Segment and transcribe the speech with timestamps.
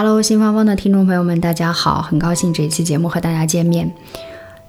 [0.00, 3.92] Hello，新芳芳的听众朋友们，大家好，很高兴这一期节目和大家见面。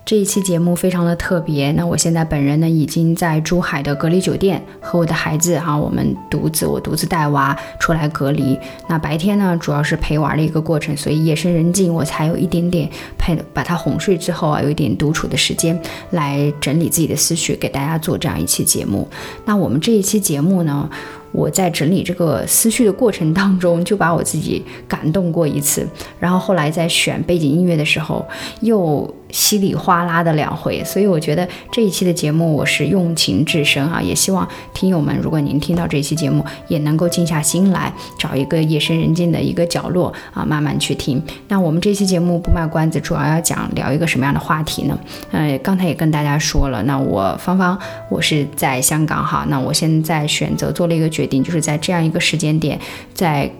[0.03, 8.57] 这一期节目非常的特别，那我现在本人呢已经在珠海的隔离酒店和我的孩子哈，我们独自我独自带娃出来隔离。
[8.87, 12.89] 那白天呢主要是陪娃的一个过程，所以夜深人静我才有一点点
[13.19, 19.07] 陪把他哄睡之后啊，有一点独处的时间来整理自己的思绪，给大家做这样一期节目。
[19.45, 20.89] 那我们这一期节目呢？
[21.31, 25.87] 我在整理这个思绪的过程当中，就把我自己感动过一次，
[26.19, 28.25] 然后后来在选背景音乐的时候，
[28.61, 41.21] 又稀里哗啦的两回，所以我觉得这一期的节目我是用情至深啊，也希望听友们，如果您听到这期节目，也能够静下心来，找一个夜深人静的一个角落啊，慢慢去听。
[41.47, 44.97] 那我们这期节目不卖关子，主要要讲聊一个什么样的话题呢？
[45.29, 47.77] 呃，刚才也跟大家说了，那我芳芳，
[48.09, 51.07] 我是在香港哈，那我现在选择做了一个。
[51.19, 52.79] 决定就是在这样一个时间点，
[53.13, 53.51] 在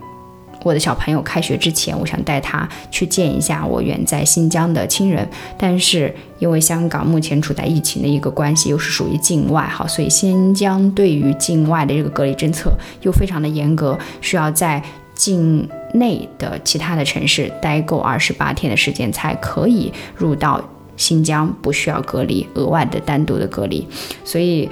[0.64, 5.28] 我的小朋友开学之前，我想带他去见一下我远在新疆的亲人。
[5.58, 12.72] 但是因为香港目前处在疫情的一个关系，又是属于境外，好，所以新疆对于境外的这个隔离政策
[13.02, 14.82] 又非常的严格，需要在
[15.14, 20.64] 境内的其他的城市待够二十八天的时间才可以入到
[20.96, 23.86] 新疆，不需要隔离，额外的单独的隔离，
[24.24, 24.70] 所以。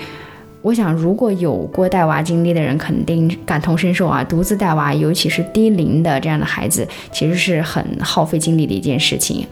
[0.62, 4.24] 我想，如果有过带娃经历的人，肯定感同身受啊。
[4.24, 9.46] 独自带娃，尤其是低龄的这样的孩子，其实是很耗费精力的一件事情。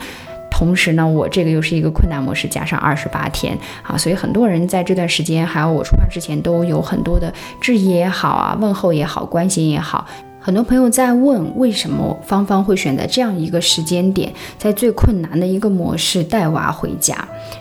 [0.51, 10.07] 同时呢，我这个又是一个困难模式，加上二十八天啊，所以很多人在这段时间，还有我出发之前，都有很多的质疑也好啊，问候也好，关心也好。
[10.45, 17.17] 很多朋友在问，为什么芳芳会选择这样一个时间点，在最困难的一个模式带娃回家？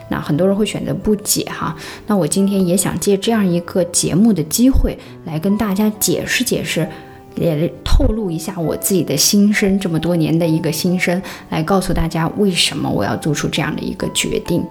[0.07, 1.75] 那很多人会选择不解哈。
[2.05, 6.87] 那我今天也想借这样一个节目的机会，来跟大家解释解释，
[7.33, 11.19] 也透露一下我自己的心声，这么多年的一个心声，
[11.49, 14.63] 来告诉大家为什么我要做出这样的一个决定。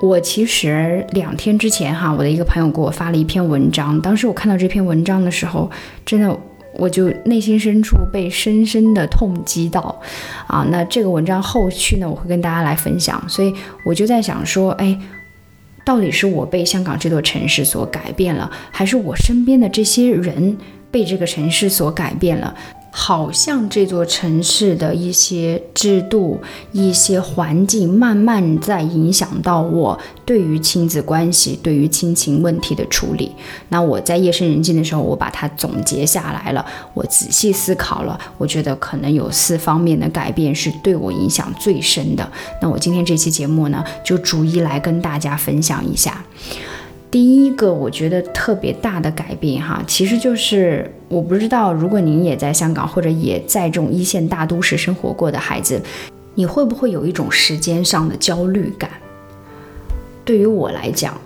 [0.00, 5.70] 我其实两天之前哈，我的一个朋友给我发了一篇文章，当时我看到这篇文章的时候，
[6.06, 6.34] 真的。
[6.78, 10.00] 我就内心深处被深深的痛击到，
[10.46, 13.22] 啊，那这个文章后续呢，我会跟大家来分享。
[13.28, 13.52] 所以
[13.84, 14.98] 我就在想说，哎，
[15.84, 20.56] 到底是我被香港这座城市所改变了，还是我身边的这些人
[20.90, 22.54] 被这个城市所改变了？
[22.98, 26.40] 好像这座城市的一些制度、
[26.72, 33.30] 一些环境，慢慢在影响到我对于亲子关系、对于亲情问题的处理。
[33.68, 36.64] 那我在夜深人静的时候，我把它总结下来了，
[36.94, 42.26] 我仔细思考了，我觉得可能有四方面的改变是对我影响最深的。
[42.62, 46.24] 那我今天这期节目呢，就逐一来跟大家分享一下。
[47.10, 55.80] 第一个我觉得特别大的改变哈，其实就是我不知道，如果您也在香港或者也在这种一线大都市生活过的孩子，
[56.34, 58.90] 你会不会有一种时间上的焦虑感？
[60.24, 61.16] 对于我来讲，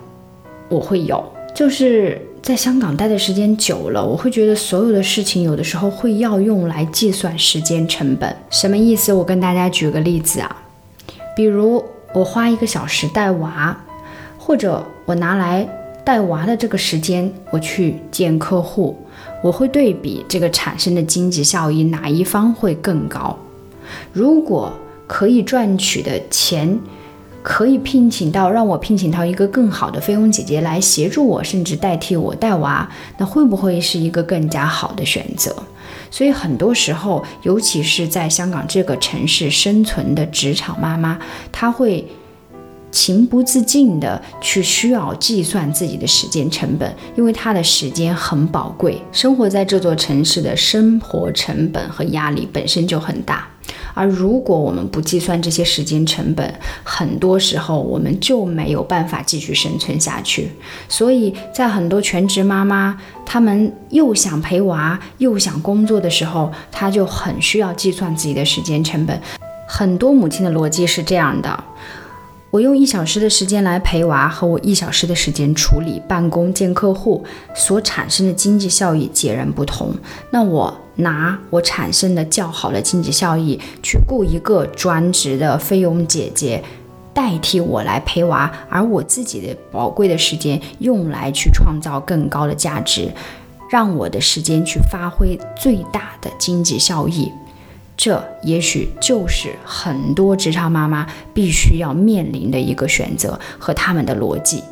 [0.69, 1.21] 我会有，
[1.53, 8.33] 就是在香港待的时间久了，我会觉得所有的事情有的时候会要用来计算时间成本。
[8.51, 9.11] 什么意思？
[9.11, 10.55] 我跟大家举个例子啊，
[11.35, 13.75] 比如我花一个小时带娃，
[14.37, 15.67] 或者我拿来。
[16.03, 18.97] 带娃的这个时间，我去见客户，
[19.43, 23.37] 我会对比这个产生的经济效益哪一方会更高。
[24.11, 24.73] 如果
[25.05, 26.79] 可以赚取的钱，
[27.43, 35.55] 可以聘请到让我聘请到一个更好的菲佣姐姐来协助我，甚至代替我带娃，那会不会是一个更加好的选择？
[36.09, 41.19] 所以很多时候，尤其是在香港这个城市生存的职场妈妈，
[41.51, 42.07] 她会。
[42.91, 49.01] 情不自禁的去需要计算自己的时间成本，因为他的时间很宝贵。
[49.11, 53.47] 生活在这座城市的生活成本和压力本身就很大，
[53.93, 56.53] 而如果我们不计算这些时间成本，
[56.83, 60.51] 很多时候我们就没有办法继续生存下去。
[60.89, 69.19] 所以在很多全职妈妈，她们又想陪娃又想工作的时候，她就很需要计算自己的时间成本。
[69.67, 71.63] 很多母亲的逻辑是这样的。
[72.51, 77.23] 我用一小时的时间来陪娃，和我一小时的时间处理办公、见客户
[77.55, 79.95] 所产生的经济效益截然不同。
[80.31, 86.61] 那我拿我产生的较好的经济效益去雇一个专职的菲佣姐姐
[87.13, 93.09] 代替我来陪娃，而我自己的宝贵的时间用来去创造更高的价值，
[93.69, 97.31] 让我的时间去发挥最大的经济效益。
[98.03, 101.05] 这也许就是很多职场妈妈
[101.35, 104.63] 必须要面临的一个选择和他们的逻辑。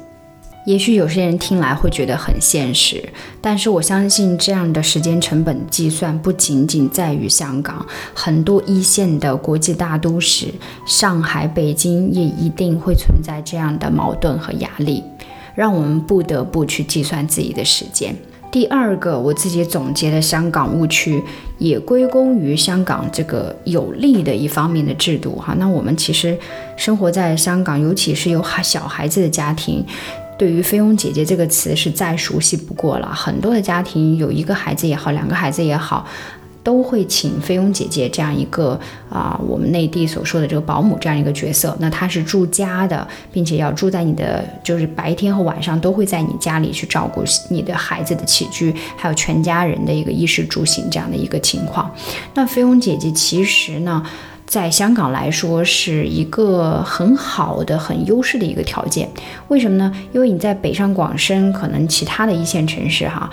[0.65, 3.07] 也许有些人听来会觉得很现实，
[3.39, 7.85] 但是我相信这样的时间成本计算不仅仅在于香港，
[8.15, 10.47] 很多一线的国际大都市，
[10.87, 15.03] 上海、北京也一定会存在这样的矛盾和压力，
[15.53, 18.15] 让我们不得不去计算自己的时间。
[18.51, 21.23] 第二个，我自己总结的香港误区，
[21.59, 25.55] 也归功于香港这个有利的一方面的制度哈。
[25.59, 26.35] 那我们其实
[26.75, 29.85] 生活在香港，尤其是有孩小孩子的家庭，
[30.35, 33.13] 对于“菲佣姐姐”这个词是再熟悉不过了。
[33.13, 36.07] 很多的家庭有一个孩子也好，两个孩子也好。
[36.69, 38.79] 都会请菲佣姐姐这样一个
[39.09, 41.75] 啊，我们内地所说的这个保姆这样一个角色。
[41.79, 51.91] 那她是住家的，并且要住在你的，就是白天和晚上都会在你家里去照顾你的孩子的起居，还有全家人的一个衣食住行这样的一个情况。
[52.35, 54.05] 那菲佣姐姐其实呢，
[54.45, 59.09] 在香港来说是一个很好的、很优势的一个条件。
[59.47, 59.91] 为什么呢？
[60.11, 63.27] 因为你在北上广深，可能其他的一线城市哈。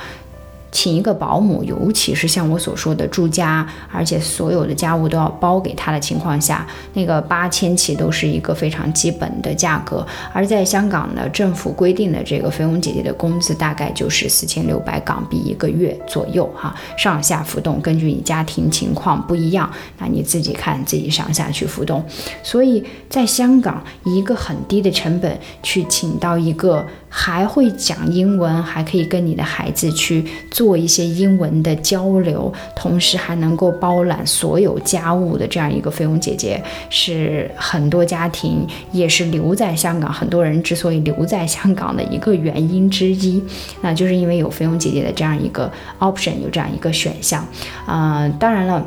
[0.76, 10.06] 请一个保姆，尤其是像我所说的住家，而且所有的家务都要包给他的情况下，那个八千起都是一个非常基本的价格。
[10.34, 22.04] 而在香港呢，政府规定的这个菲佣姐姐的工资大概就是四千六百港币一个月左右，哈，上下浮动，根据你家庭情况不一样，那你自己看自己上下去浮动。
[22.42, 26.84] 所以在香港，一个很低的成本去请到一个。
[27.18, 43.42] 还会讲英文，还可以跟你的孩子去做一些英文的交流，同时还能够包揽所有家务的这样一个菲佣姐姐，是很多家庭也是留在香港，很多人之所以留在香港的一个原因之一，
[43.80, 47.42] 那就是因为有菲佣姐姐的这样一个 option，有这样一个选项。
[47.86, 48.86] 啊，当然了。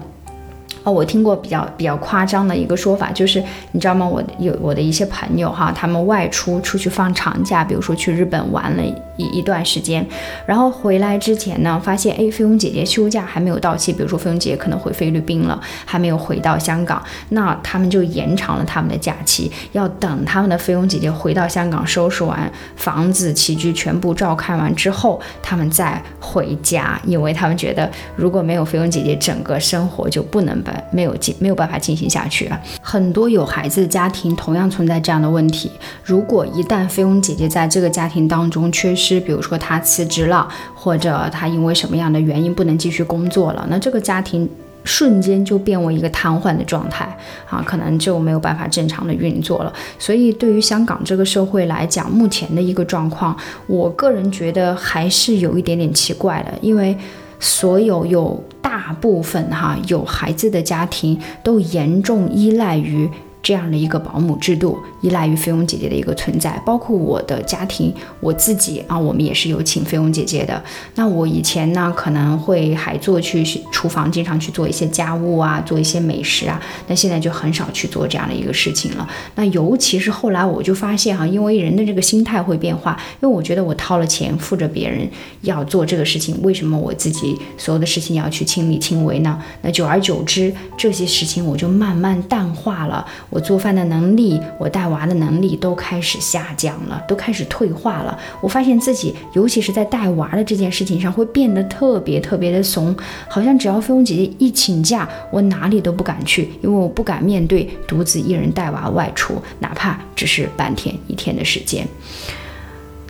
[0.84, 4.08] 哦，我听过比较比较夸张的一个说法，就是你知道吗？
[4.08, 8.84] 我有我的一些朋友哈，他们外出出去放长假，比如说去日本玩了
[9.18, 10.06] 一一段时间，
[10.46, 30.60] 然后回来之前呢，发现哎，菲佣姐姐休假还没有到期，比如说菲佣姐姐可能回菲律宾了，还没有回到香港，那他们就延长了他们的假期，要等他们的菲佣姐姐回到香港，收拾完房子起居全部照看完之后，他们再回家，因为他们觉得如果没有菲佣姐姐，整个生活就不能。
[30.92, 32.60] 没有进没有办法进行下去了。
[32.82, 35.72] 很多有孩子的家庭同样存在这样的问题。
[36.04, 44.50] 如果一旦菲佣姐姐在这个家庭当中缺失，比如说她辞职了，或者她因为什么样的原因不能继续工作了，那这个家庭
[44.84, 47.06] 瞬间就变为一个瘫痪的状态
[47.50, 49.74] 啊，可能就没有办法正常的运作了。
[49.98, 53.36] 所以对于香港这个社会来讲，目前的一个状况，
[53.68, 56.98] 我个人觉得还是有一点点奇怪的，因为。
[57.40, 63.10] 所有有大部分哈有孩子的家庭都严重依赖于。
[63.50, 70.64] 这样的一个保姆制度，依赖于菲佣姐姐的一个存在，包括我的家庭，我自己啊，我们也是有请菲佣姐姐的。
[70.94, 76.62] 那我以前呢，可能会还做去厨房，经常去做一些家务啊，做一些美食啊。
[76.86, 79.10] 那现在就很少去做这样的一个事情了。
[79.34, 85.10] 那尤其是后来我就发现哈，因为人的这个心态会变化，因为我觉得我掏了钱付着别人
[85.42, 89.42] 要做这个事情，为什么我自己所有的事情要去亲力亲为呢？
[89.64, 93.04] 那久而久之，这些事情我就慢慢淡化了。
[93.32, 98.18] 我做饭的能力，我带娃的能力都开始下降了，都开始退化了。
[98.42, 102.96] 我发现自己，尤其是在带娃的这件事情上，会变得特别特别的怂，
[103.28, 111.88] 好像只要菲佣姐姐一请假，我哪里都不敢去，因为我不敢面对独自一人带娃外出，哪怕只是半天一天的时间，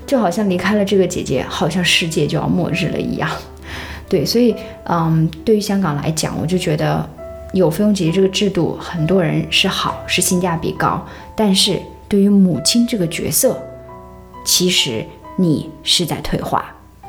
[0.06, 3.30] 就好像离开了这个姐姐，好像世界就要末日了一样。
[4.08, 4.56] 对，所以，
[4.86, 7.10] 嗯，对于香港来讲，我就觉得。
[7.53, 11.03] 有费用姐姐这个制度，很多人是好，是性价比高。
[11.36, 13.60] 但是对于母亲这个角色，
[14.46, 15.03] 其实
[15.36, 16.63] 你是在退化。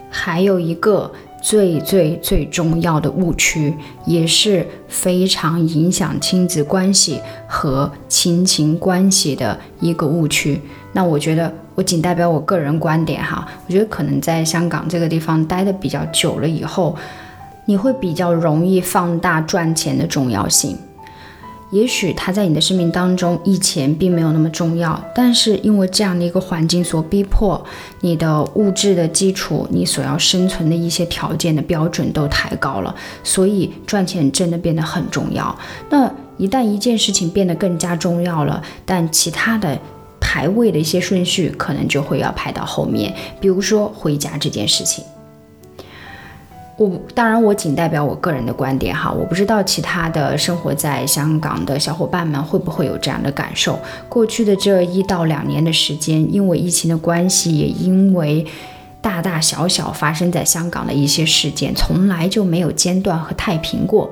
[0.09, 3.75] 还有一个最最最重要的误区，
[4.07, 10.61] 也是非常影响亲子关系和亲情关系的一个误区。
[10.93, 13.47] 那我觉得，我仅代表我个人观点哈。
[13.67, 16.97] 我觉得可能在香港这个地方待的比较久了以后。
[17.71, 20.77] 你会比较容易放大赚钱的重要性，
[21.71, 27.65] 也许他在你的生命当中以前并没有那么重要，但是因为这样的一个环境所逼迫，
[28.01, 35.57] 你的物质的基础，你所要生存的一些条件的标准都抬高了，所以赚钱真的变得很重要。
[35.89, 39.79] 那一旦一件事情变得更加重要了，但其他的
[40.19, 45.05] 排位的一些顺序可能就会要排到后面，比如说回家这件事情。
[46.81, 53.79] 我当然，我仅代表我个人的观点哈，我不知道其他的生活在香港的小伙伴们会不会有这样的感受。
[54.09, 58.47] 过去的这一到两年的时间，因为疫情的关系，也因为
[59.03, 64.11] 大大小小发生在香港的一些事件，从来就没有间断和太平过，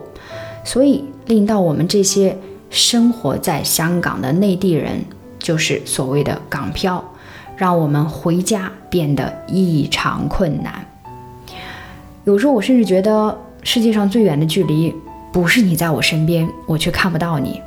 [0.63, 2.37] 所以令到我们这些
[2.69, 5.03] 生活在香港的内地人，
[5.39, 7.03] 就是所谓的港漂，
[7.57, 10.85] 让我们回家变得异常困难。
[12.29, 14.95] 有时候我甚至觉得，世界上最远的距离，
[15.33, 17.59] 不是你在我身边，我却看不到你，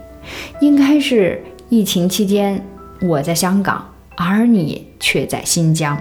[0.59, 2.63] 应该是疫情期间
[3.01, 3.83] 我在香港，
[4.15, 5.97] 而你却在新疆。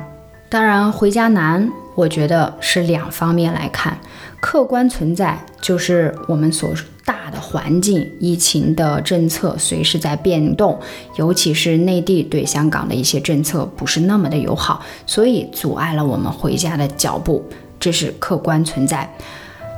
[0.51, 3.97] 当然，回家难，我觉得是两方面来看，
[4.41, 6.71] 客观存在就是我们所
[7.07, 10.79] 大的环境，疫情的政策随时在变动，
[11.17, 17.43] 尤其是内地对香港的一些政策不是那么的友好，所以阻碍了我们回家的脚步。
[17.81, 19.11] 这是客观存在。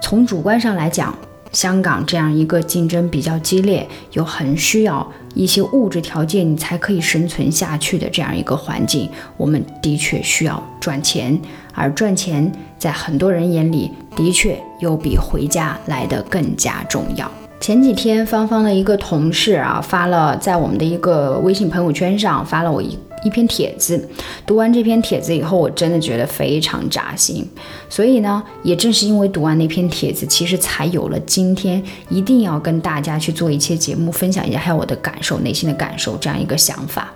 [0.02, 1.16] 从主观上来讲，
[1.52, 11.40] 香港这样一个竞争比较激烈，又很需要一些物质条件，你才可以生存下去的这样一个环境，我们的确需要赚钱。
[11.74, 17.30] 而赚钱在很多人眼里，的确又比回家来的更加重要。
[17.60, 22.98] 前几天，芳芳的一个同事啊，发了在我们的一个微信朋友圈上发了我一。
[23.24, 24.08] 一篇帖子，
[24.46, 27.48] 读完这篇帖子以后，我真的觉得非常扎心。
[27.88, 37.12] 所以呢，也正是因为读完那篇帖子，其实才有了今天一定要跟大家去做一期节目，分享一下还有我的感受、内心的感受这样一个想法。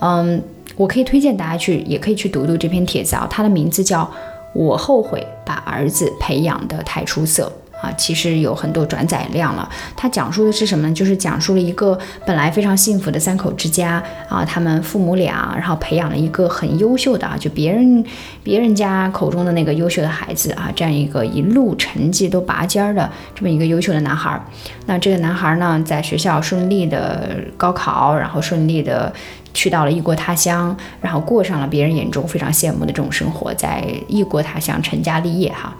[0.00, 0.42] 嗯，
[0.76, 3.26] 我可以推荐大家去，也可以去读读这篇帖子啊。
[3.30, 4.02] 它的名字叫
[4.52, 7.52] 《我后悔把儿子培养得太出色》。
[7.82, 9.68] 啊，其实有很多转载量了。
[9.94, 10.94] 它讲述的是什么呢？
[10.94, 18.04] 就是讲述了一个本来非常幸福的三口之家啊，他们父母俩，然后培养了一个很优秀的啊，就别人
[18.42, 24.40] 别人家口中的那个优秀的孩子啊，这样一个一路成绩都拔尖儿的这么一个优秀的男孩。
[24.86, 29.12] 那这个男孩呢，在学校顺利的高考，然后顺利的
[29.52, 35.74] 去到了异国他乡，然后过上了别人眼中非常羡慕的这种生活，在异国他乡成家立业哈，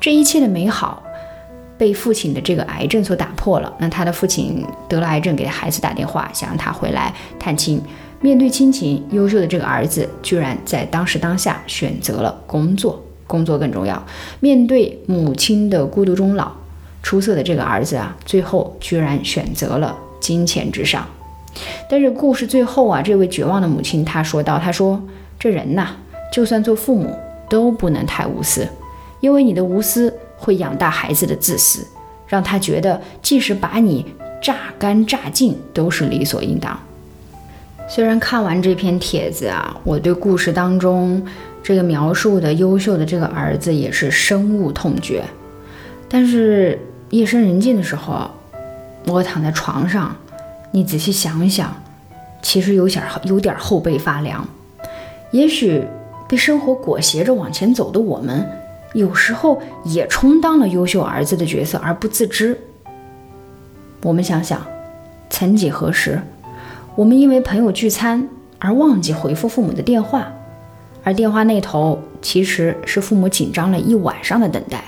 [0.00, 1.02] 这一切的美好。
[1.82, 3.74] 被父亲的这个癌症所打破了。
[3.80, 7.82] 那他的父亲得了癌症，给孩子打电话，想让他回来探亲。
[8.20, 14.00] 面对亲情，优秀的这个儿子居然在当时当下选择了工作，工作更重要。
[14.38, 16.52] 面对母亲的孤独终老，
[17.02, 21.04] 出色的这个儿子啊，最后居然选择了金钱至上。
[21.90, 25.02] 但是故事最后啊，这位绝望的母亲她说道：“她说
[25.36, 25.88] 这人呐，
[26.32, 27.12] 就算做父母
[27.50, 28.68] 都不能太无私，
[29.18, 31.86] 因为你的无私。”会养大孩子的自私，
[32.26, 34.04] 让他觉得即使把你
[34.42, 36.76] 榨干榨尽都是理所应当。
[37.88, 41.24] 虽然看完这篇帖子啊，我对故事当中
[41.62, 45.22] 这个描述的优秀的这个儿子也是深恶痛绝，
[46.08, 46.76] 但是
[47.10, 48.28] 夜深人静的时候，
[49.06, 50.16] 我躺在床上，
[50.72, 51.72] 你仔细想想，
[52.42, 54.44] 其实有点有点后背发凉。
[55.30, 55.84] 也许
[56.28, 58.44] 被生活裹挟着往前走的我们。
[58.94, 62.58] 有时候也充当了优秀儿子的角色而不自知。
[64.02, 64.60] 我们想想，
[65.30, 66.20] 曾几何时，
[66.94, 70.30] 我们因为朋友聚餐而忘记回复父母的电话，
[71.04, 74.84] 而电话那头其实是父母紧张了一晚上的等待。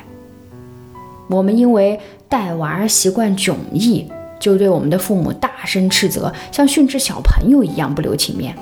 [1.29, 4.07] 我们因为带娃习惯迥异，
[4.39, 8.55] 就对我们的父母大声斥责，像训斥小朋友一样不留情面。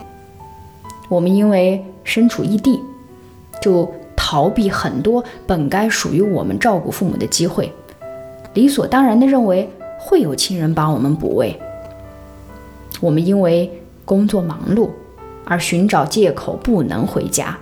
[1.08, 2.78] 我们因为身处异地，
[3.60, 3.92] 就。
[4.32, 7.70] 逃避很多本该属于我们照顾父母的机会，
[8.54, 11.60] 理所当然地认为会有亲人帮我们补位。
[13.02, 13.70] 我们因为
[14.06, 14.88] 工作忙碌
[15.44, 17.58] 而寻找借口不能回家，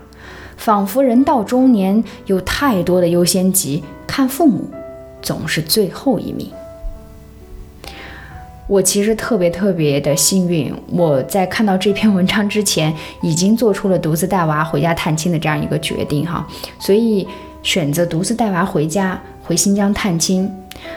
[0.57, 4.71] 仿佛人到中年有太多的优先级，看父母
[5.21, 6.53] 总是最后一名。
[8.71, 16.47] 我其实特别特别的幸运，我在看到这篇文章之前，已经做出了独自带娃回家探亲的这样一个决定哈，
[16.79, 17.27] 所以
[17.65, 20.49] 选择独自带娃回家回新疆探亲。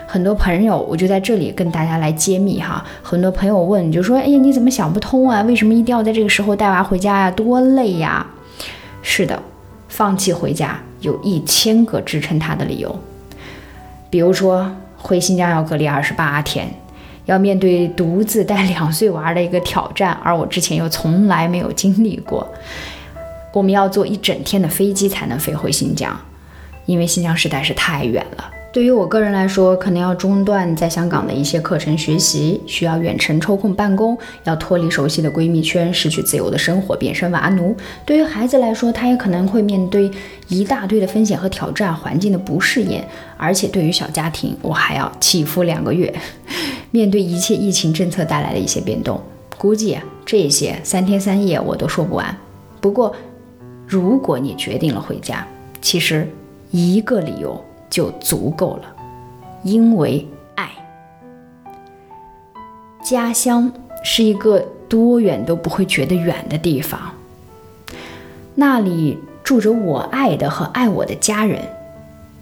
[0.06, 2.86] 很多朋友，我就在这里跟大家来揭秘哈。
[3.01, 5.42] 很多朋友问，就说：“哎呀，你怎么想不通啊？
[5.42, 7.32] 为什么一定要在这个时候带娃回家呀？
[7.32, 8.24] 多累呀！”
[9.01, 9.42] 是的，
[9.88, 12.96] 放弃回家有一千个支撑他的理由，
[14.12, 16.72] 比如说回新疆要隔离二十八天。
[17.25, 22.48] 要面对独自带两岁娃的一个挑战，而我之前又从来没有经历过。
[23.53, 26.20] 我们要坐一整天的飞机才能飞回新疆，
[26.86, 28.50] 因为新疆实在是太远了。
[28.74, 37.77] 对于我个人来说，可能要中断在香港的一些课程学习，需要远程抽空办公，要脱离熟悉的闺蜜圈，失去自由的生活，变身娃奴。
[38.03, 40.10] 对于孩子来说，他也可能会面对
[40.48, 43.00] 一大堆的风险和挑战，环境的不适应。
[43.38, 46.12] 而且对于小家庭，我还要起伏两个月，
[46.89, 49.22] 面对一切疫情政策带来的一些变动，
[49.56, 52.36] 估计这些三天三夜我都说不完。
[52.82, 53.15] 不过，
[53.86, 55.46] 如果你决定了回家，
[55.80, 56.27] 其实
[56.72, 57.63] 一个理由。
[57.94, 58.96] 就足够了，
[59.62, 60.68] 因为爱。
[63.04, 63.72] 家乡
[64.04, 67.00] 是一个多远都不会觉得远的地方，
[68.56, 71.62] 那里住着我爱的和爱我的家人。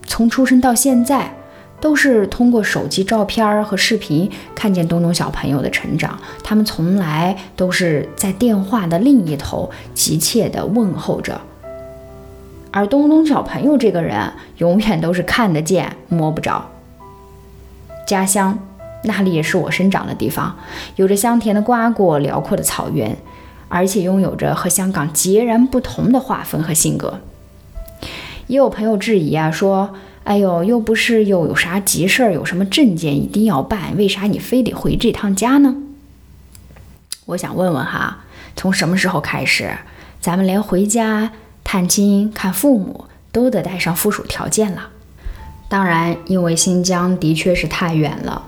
[0.08, 1.36] 从出生到现在，
[1.82, 6.18] 都是通过手机照片和视频看见东东小朋友的成长。
[6.42, 11.42] 他们从来都是在电话的另一头急切地问候着。
[12.72, 16.70] 而东东小朋友这个人，永远都是看得见摸不着。
[18.08, 18.58] 家乡
[19.04, 20.56] 那里也是我生长的地方，
[20.96, 23.18] 有着香甜的瓜果、辽阔的草原，
[23.68, 27.20] 而且拥有着和香港截然不同的划分和性格。
[28.48, 35.76] 也有朋友质疑啊，说：“哎呦，又不是又有啥急事儿，有什么证件一定要办，为啥你非得回这趟家呢？”
[37.28, 38.20] 我想问问哈，
[38.56, 39.72] 从什么时候开始，
[40.20, 41.32] 咱们连回家？
[41.72, 44.90] 探亲看父母都得带上附属条件了。
[45.70, 48.44] 当然，因为新疆的确是太远了，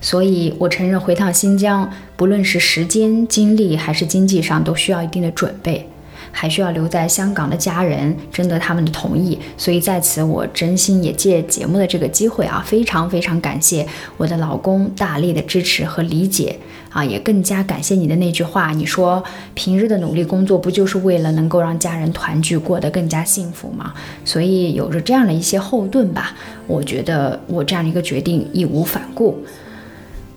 [0.00, 5.86] 所以我承认回趟新疆，不论是时间、精力还是经济上，都需要一定的准备。
[6.32, 13.86] 还需要留在香港的家人征得他们的同意，所以在此我真心也借节目的这个机会啊，非常非常感谢
[14.16, 16.58] 我的老公大力的支持和理解
[16.90, 19.22] 啊，也更加感谢你的那句话，你说
[19.54, 23.92] 平日的努力工作不就是为了能够让家人团聚，过得更加幸福吗？
[24.24, 26.34] 所以有着这样的一些后盾吧，
[26.66, 29.38] 我觉得我这样的一个决定义无反顾。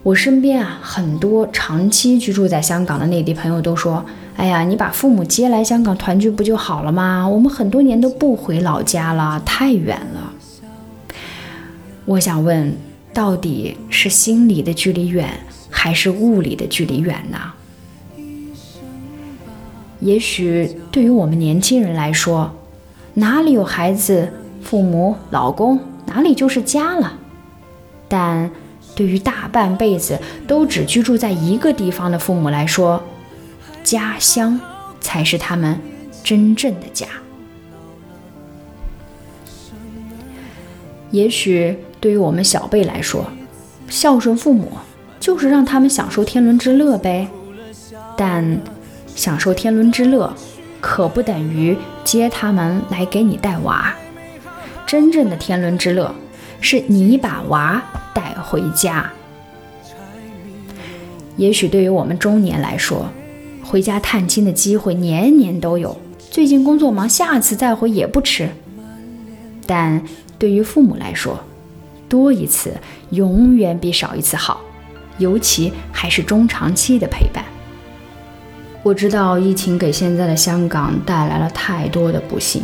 [0.03, 4.05] 我身边啊很多长期居住在香港的内地朋友都说。
[4.37, 7.27] 哎呀，你把父母接来香港团聚不就好了吗？
[7.27, 10.33] 我们很多年都不回老家了，太远了。
[12.03, 12.75] 我想问，
[13.13, 15.29] 到底是心里的距离远，
[15.69, 17.37] 还是物理的距离远呢？
[20.01, 22.51] 也许对于我们年轻人来说，
[23.13, 27.13] 哪里有孩子、父母、老公，哪里就是家了。
[28.07, 28.51] 但
[28.95, 33.01] 对于大半辈子都只居住在一个地方的父母来说，
[33.85, 34.59] 家乡
[34.99, 35.79] 才是他们
[36.23, 37.07] 真正的家。
[41.11, 43.25] 也许对于我们小辈来说，
[43.87, 44.71] 孝顺父母
[45.19, 47.27] 就是让他们享受天伦之乐呗。
[48.17, 48.59] 但
[49.15, 50.33] 享受天伦之乐，
[50.81, 53.93] 可不等于接他们来给你带娃。
[54.85, 56.13] 真正的天伦之乐，
[56.59, 57.81] 是你把娃
[58.13, 59.11] 带回家。
[61.37, 63.09] 也许对于我们中年来说，
[63.75, 65.97] 回家探亲的机会年年都有，
[66.31, 68.47] 最近工作忙，下次再回也不迟。
[69.67, 70.01] 但
[70.39, 71.37] 对于父母来说，
[72.07, 72.71] 多一次
[73.09, 74.61] 永远比少一次好，
[75.17, 77.43] 尤其还是中长期的陪伴。
[78.81, 82.61] 我知道疫情给现在的香港带来了太多的不幸，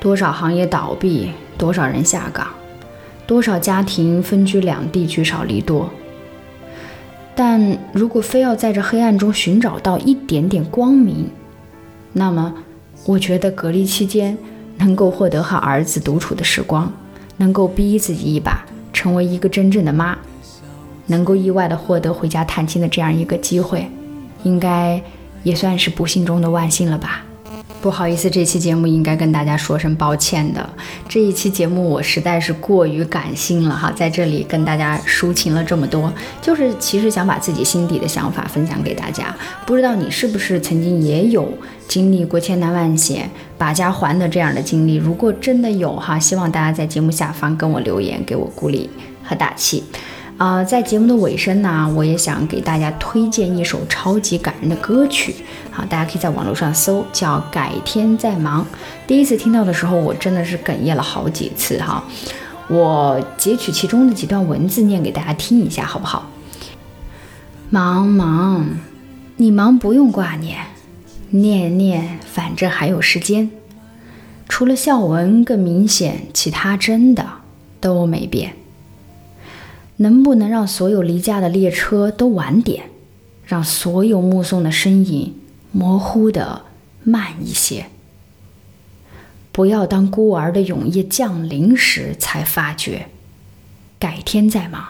[0.00, 2.48] 多少行业倒闭，多少人下岗，
[3.28, 5.88] 多少家庭分居两地，聚少离多。
[7.36, 11.28] 但如果非要在这黑暗中寻找到一点点光明，
[12.14, 12.54] 那么
[13.04, 14.36] 我觉得隔离期间
[14.78, 16.90] 能够获得和儿子独处的时光，
[17.36, 20.16] 能够逼自己一把成为一个真正的妈，
[21.08, 23.86] 能够意外的获得回家探亲的这样一个机会，
[24.42, 25.00] 应该
[25.42, 27.22] 也算是不幸中的万幸了吧。
[27.80, 30.68] 不好意思，这期节目应该跟大家说声抱歉的。
[31.08, 36.12] 这一期节目我实在是过于感性了哈，在这里跟大家抒情了这么多，
[36.42, 39.32] 就是其实想把自己心底的想法分享给大家。
[39.64, 41.48] 不知道你是不是曾经也有
[41.86, 44.96] 经历过千难万险把家还的这样的经历？
[44.96, 48.90] 如果真的有哈，希望大家在节目下方跟我留言，给我鼓励
[49.22, 49.84] 和打气。
[50.38, 55.34] 啊，在节目的尾声呢，我也想给大家推荐一首超级感人的歌曲。
[55.70, 58.62] 好，大家可以在网络上搜，叫《改天再忙》。
[59.06, 62.04] 第一次听到的时候，我真的是哽咽了好几次哈。
[62.68, 66.30] 我截取其中的几段文字念给大家听一下，好不好？
[67.70, 68.66] 忙忙，
[69.36, 70.58] 你忙不用挂念，
[71.30, 73.50] 念念反正还有时间。
[74.50, 77.26] 除了笑纹更明显，其他真的
[77.80, 78.52] 都没变。
[79.96, 82.90] 能不能让所有离家的列车都晚点，
[83.44, 85.34] 让所有目送的身影
[85.72, 86.62] 模糊的
[87.02, 87.86] 慢一些？
[89.52, 93.08] 不要当孤儿的永夜降临时才发觉，
[93.98, 94.84] 改天再忙。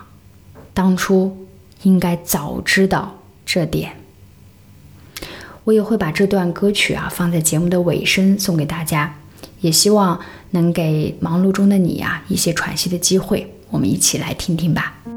[0.74, 1.46] 当初
[1.84, 3.92] 应该早知道这点。
[5.64, 9.18] 我也会把这段歌曲啊放在节目的尾声送给大家，
[9.60, 13.52] 也希望能给忙碌中的你呀一些喘息的机会。
[13.70, 15.15] 我们一起来听听吧。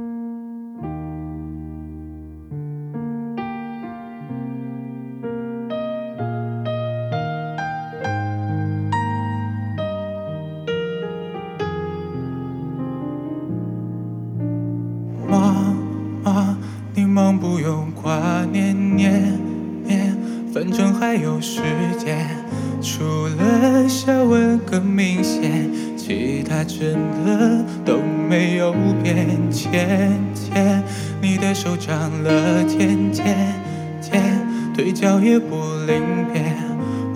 [26.64, 26.94] 真
[27.26, 29.28] 的都没有变。
[29.50, 30.84] 渐渐，
[31.22, 33.36] 你的手长了茧茧
[34.00, 34.22] 茧，
[34.74, 36.56] 腿脚也不灵便。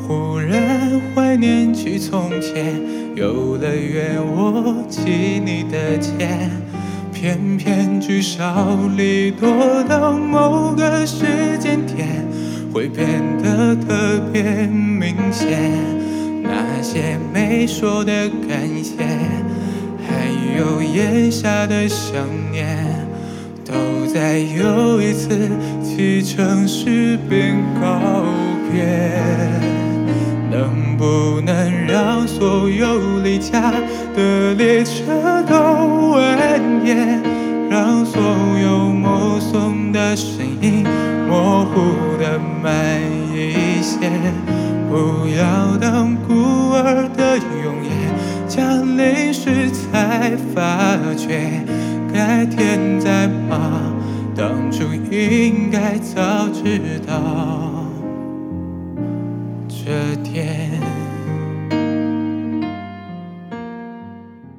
[0.05, 2.81] 忽然怀念起从前，
[3.15, 6.51] 游乐园握起你的肩。
[7.13, 12.27] 偏偏聚少离多，到某个时间点，
[12.73, 13.07] 会变
[13.41, 16.02] 得特别明显。
[16.93, 19.03] 些没说的感谢，
[20.05, 22.13] 还有眼下的想
[22.51, 22.77] 念，
[23.65, 25.49] 都在又一次
[25.83, 28.23] 启程时便告
[28.71, 28.85] 别。
[30.51, 33.73] 能不能让所有离家
[34.15, 36.37] 的列车都晚
[36.83, 37.19] 点，
[37.71, 38.21] 让所
[38.61, 40.85] 有目送的身影
[41.27, 41.81] 模糊
[42.21, 43.01] 的慢
[43.33, 43.97] 一些？
[44.91, 46.15] 不要当
[47.63, 47.91] 永夜
[48.47, 51.63] 降临时才发觉，
[52.13, 53.93] 该天再忙，
[54.35, 57.85] 当初应该早知道。
[59.67, 60.71] 这天，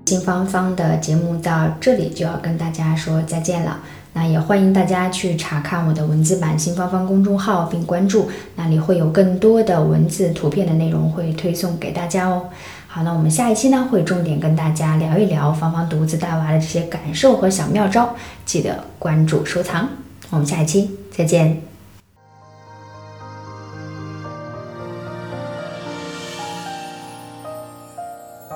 [0.06, 3.80] 新芳芳的节目到这里就要跟大家说再见了。
[4.16, 12.44] 那也欢迎大家去查看我的文字版新芳芳公众号并关注，那里会有更多的文字、图片的内容会推送给大家哦。
[12.86, 19.88] 好，那我们下一期呢会重点跟大家聊一聊芳芳独自带娃的这些感受和小妙招，记得关注收藏。
[20.30, 21.60] 我们下一期再见。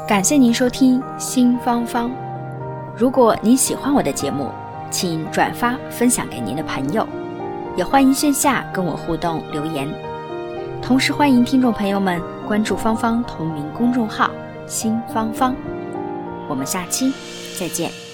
[0.07, 2.11] 感谢您收听新芳芳。
[2.97, 4.49] 如果您喜欢我的节目，
[4.91, 7.07] 请转发分享给您的朋友，
[7.77, 9.89] 也欢迎线下跟我互动留言。
[10.81, 14.31] 同时欢迎听众朋友们关注芳芳同名公众号
[14.67, 15.55] “新芳芳”。
[16.49, 17.13] 我们下期
[17.59, 18.08] 再见。